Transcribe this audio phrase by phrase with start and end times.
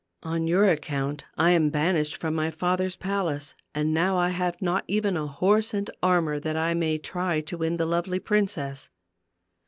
[0.33, 4.83] "On your account I am banished from my father's palace, and now I have not
[4.87, 8.89] even a horse and armor that I may try to win the lovely princess."